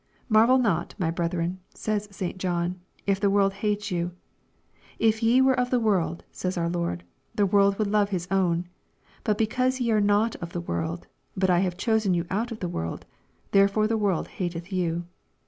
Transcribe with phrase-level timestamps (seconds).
[0.29, 2.39] "Marvel not, my brethren," says St.
[2.39, 4.13] John, "if the world hate you.""
[5.07, 7.03] If ye were of the world," says our Lord,"
[7.35, 8.67] the world would love his own;
[9.23, 11.05] but because ye are not of the world,
[11.37, 13.05] but I have chosen you out of the world,
[13.51, 15.05] therefore the world hateth you."